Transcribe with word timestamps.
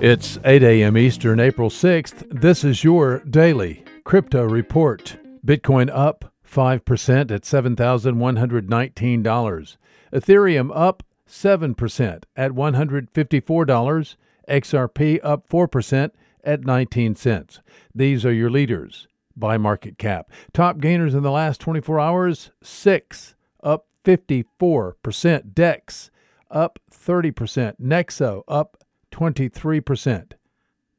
It's 0.00 0.38
8 0.44 0.62
a.m. 0.62 0.96
Eastern, 0.96 1.40
April 1.40 1.70
6th. 1.70 2.24
This 2.30 2.62
is 2.62 2.84
your 2.84 3.18
daily 3.28 3.82
crypto 4.04 4.44
report. 4.44 5.18
Bitcoin 5.44 5.90
up 5.92 6.32
5% 6.48 7.32
at 7.32 7.42
$7,119. 7.42 9.76
Ethereum 10.12 10.70
up 10.72 11.02
7% 11.28 12.22
at 12.36 12.52
$154. 12.52 14.16
XRP 14.48 15.20
up 15.24 15.48
4% 15.48 16.10
at 16.44 16.64
19 16.64 17.16
cents. 17.16 17.60
These 17.92 18.24
are 18.24 18.32
your 18.32 18.50
leaders 18.50 19.08
by 19.34 19.58
market 19.58 19.98
cap. 19.98 20.30
Top 20.52 20.78
gainers 20.78 21.16
in 21.16 21.24
the 21.24 21.32
last 21.32 21.60
24 21.60 21.98
hours 21.98 22.52
6 22.62 23.34
up 23.64 23.88
54%. 24.04 25.54
DEX 25.54 26.12
up 26.52 26.78
30%. 26.88 27.80
Nexo 27.82 28.44
up 28.46 28.76
23%. 29.18 30.32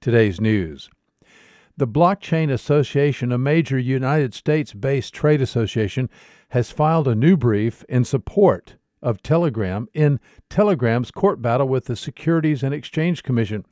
Today's 0.01 0.41
news. 0.41 0.89
The 1.77 1.87
Blockchain 1.87 2.51
Association, 2.51 3.31
a 3.31 3.37
major 3.37 3.79
United 3.79 4.33
States 4.33 4.73
based 4.73 5.13
trade 5.13 5.41
association, 5.41 6.09
has 6.49 6.69
filed 6.69 7.07
a 7.07 7.15
new 7.15 7.37
brief 7.37 7.85
in 7.87 8.03
support 8.03 8.75
of 9.01 9.23
Telegram 9.23 9.87
in 9.93 10.19
Telegram's 10.49 11.11
court 11.11 11.41
battle 11.41 11.69
with 11.69 11.85
the 11.85 11.95
Securities 11.95 12.61
and 12.61 12.73
Exchange 12.73 13.23
Commission. 13.23 13.65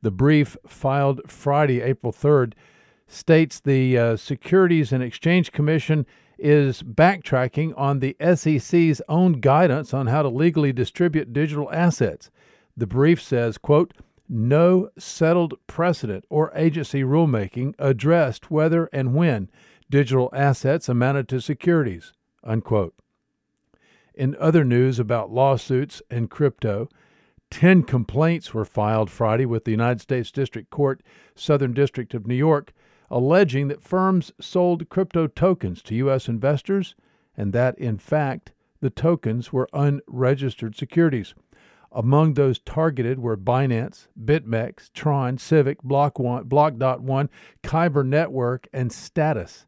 The 0.00 0.10
brief, 0.10 0.56
filed 0.66 1.20
Friday, 1.26 1.82
April 1.82 2.10
3rd, 2.10 2.54
states 3.06 3.60
the 3.60 3.98
uh, 3.98 4.16
Securities 4.16 4.92
and 4.92 5.02
Exchange 5.02 5.52
Commission 5.52 6.06
is 6.38 6.82
backtracking 6.82 7.74
on 7.76 7.98
the 7.98 8.16
SEC's 8.34 9.02
own 9.10 9.40
guidance 9.40 9.92
on 9.92 10.06
how 10.06 10.22
to 10.22 10.30
legally 10.30 10.72
distribute 10.72 11.34
digital 11.34 11.70
assets. 11.70 12.30
The 12.76 12.86
brief 12.86 13.20
says, 13.20 13.58
quote, 13.58 13.94
no 14.28 14.90
settled 14.96 15.54
precedent 15.66 16.24
or 16.30 16.52
agency 16.54 17.02
rulemaking 17.02 17.74
addressed 17.78 18.50
whether 18.50 18.88
and 18.92 19.14
when 19.14 19.50
digital 19.90 20.30
assets 20.32 20.88
amounted 20.88 21.28
to 21.28 21.40
securities, 21.40 22.12
unquote. 22.44 22.94
In 24.14 24.36
other 24.38 24.64
news 24.64 24.98
about 24.98 25.32
lawsuits 25.32 26.00
and 26.10 26.30
crypto, 26.30 26.88
10 27.50 27.82
complaints 27.82 28.54
were 28.54 28.64
filed 28.64 29.10
Friday 29.10 29.46
with 29.46 29.64
the 29.64 29.72
United 29.72 30.00
States 30.00 30.30
District 30.30 30.70
Court, 30.70 31.02
Southern 31.34 31.72
District 31.72 32.14
of 32.14 32.26
New 32.26 32.36
York, 32.36 32.72
alleging 33.10 33.66
that 33.68 33.82
firms 33.82 34.32
sold 34.40 34.88
crypto 34.88 35.26
tokens 35.26 35.82
to 35.82 35.96
U.S. 35.96 36.28
investors 36.28 36.94
and 37.36 37.52
that, 37.52 37.76
in 37.78 37.98
fact, 37.98 38.52
the 38.80 38.90
tokens 38.90 39.52
were 39.52 39.68
unregistered 39.72 40.76
securities. 40.76 41.34
Among 41.92 42.34
those 42.34 42.60
targeted 42.60 43.18
were 43.18 43.36
Binance, 43.36 44.06
BitMEX, 44.22 44.92
Tron, 44.92 45.38
Civic, 45.38 45.82
Block.one, 45.82 46.44
Block.one, 46.44 47.30
Kyber 47.64 48.06
Network, 48.06 48.68
and 48.72 48.92
Status. 48.92 49.66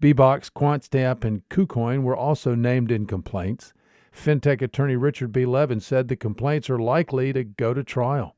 Bibox, 0.00 0.50
QuantStamp, 0.52 1.24
and 1.24 1.48
KuCoin 1.48 2.02
were 2.02 2.16
also 2.16 2.54
named 2.54 2.90
in 2.90 3.06
complaints. 3.06 3.72
FinTech 4.14 4.60
attorney 4.60 4.96
Richard 4.96 5.32
B. 5.32 5.46
Levin 5.46 5.80
said 5.80 6.08
the 6.08 6.16
complaints 6.16 6.68
are 6.68 6.78
likely 6.78 7.32
to 7.32 7.44
go 7.44 7.72
to 7.72 7.82
trial. 7.82 8.36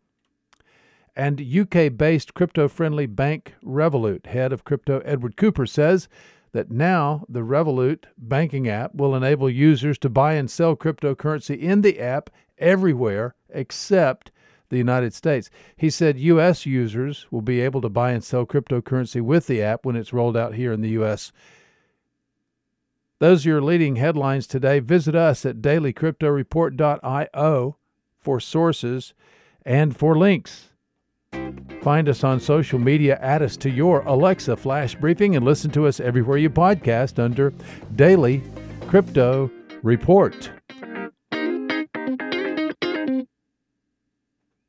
And 1.16 1.41
UK 1.41 1.96
based 1.96 2.34
crypto 2.34 2.69
friendly 2.69 3.06
bank 3.06 3.55
Revolut, 3.64 4.27
head 4.27 4.52
of 4.52 4.64
crypto 4.64 5.00
Edward 5.00 5.36
Cooper, 5.36 5.66
says 5.66 6.08
that 6.52 6.70
now 6.70 7.24
the 7.28 7.41
Revolut 7.41 8.05
banking 8.16 8.69
app 8.69 8.94
will 8.94 9.16
enable 9.16 9.50
users 9.50 9.98
to 9.98 10.08
buy 10.08 10.34
and 10.34 10.48
sell 10.48 10.77
cryptocurrency 10.77 11.58
in 11.58 11.83
the 11.83 11.98
app 11.98 12.30
everywhere 12.59 13.34
except 13.51 14.31
the 14.69 14.77
United 14.77 15.14
States. 15.14 15.51
He 15.77 15.91
said 15.91 16.19
U.S. 16.19 16.67
users 16.67 17.27
will 17.30 17.42
be 17.42 17.61
able 17.61 17.80
to 17.80 17.89
buy 17.89 18.13
and 18.13 18.23
sell 18.23 18.46
cryptocurrency 18.46 19.20
with 19.20 19.46
the 19.46 19.63
app 19.63 19.85
when 19.85 19.96
it's 19.96 20.13
rolled 20.13 20.36
out 20.36 20.55
here 20.55 20.73
in 20.73 20.80
the 20.80 20.91
U.S. 20.91 21.33
Those 23.18 23.45
are 23.45 23.48
your 23.51 23.63
leading 23.63 23.97
headlines 23.97 24.47
today. 24.47 24.79
Visit 24.79 25.17
us 25.17 25.45
at 25.45 25.57
dailycryptoreport.io 25.57 27.77
for 28.20 28.41
sources 28.41 29.14
and 29.64 29.97
for 29.97 30.17
links. 30.17 30.67
Find 31.83 32.08
us 32.08 32.24
on 32.24 32.41
social 32.41 32.79
media, 32.79 33.18
add 33.20 33.42
us 33.42 33.57
to 33.58 33.68
your 33.70 34.01
Alexa 34.02 34.57
flash 34.57 34.95
briefing, 34.95 35.36
and 35.36 35.45
listen 35.45 35.70
to 35.73 35.86
us 35.86 36.01
everywhere 36.01 36.39
you 36.39 36.51
podcast 36.51 37.23
under 37.23 37.52
Daily 37.95 38.42
Crypto 38.89 39.51
Report. 39.83 40.51